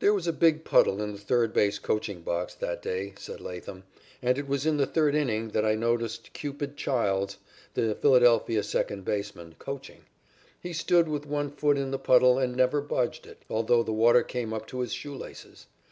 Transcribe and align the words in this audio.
"There 0.00 0.12
was 0.12 0.26
a 0.26 0.32
big 0.32 0.64
puddle 0.64 1.00
in 1.00 1.12
the 1.12 1.18
third 1.20 1.52
base 1.54 1.78
coaching 1.78 2.22
box 2.22 2.52
that 2.56 2.82
day," 2.82 3.14
said 3.16 3.40
Latham. 3.40 3.84
"And 4.20 4.36
it 4.36 4.48
was 4.48 4.66
in 4.66 4.76
the 4.76 4.88
third 4.88 5.14
inning 5.14 5.50
that 5.50 5.64
I 5.64 5.76
noticed 5.76 6.32
Cupid 6.32 6.76
Childs, 6.76 7.38
the 7.74 7.94
Philadelphia 7.94 8.64
second 8.64 9.04
baseman, 9.04 9.54
coaching. 9.60 10.00
He 10.60 10.72
stood 10.72 11.06
with 11.06 11.26
one 11.26 11.52
foot 11.52 11.78
in 11.78 11.92
the 11.92 11.98
puddle 12.00 12.40
and 12.40 12.56
never 12.56 12.80
budged 12.80 13.24
it, 13.24 13.44
although 13.48 13.84
the 13.84 13.92
water 13.92 14.24
came 14.24 14.52
up 14.52 14.66
to 14.66 14.80
his 14.80 14.92
shoe 14.92 15.14
laces. 15.14 15.66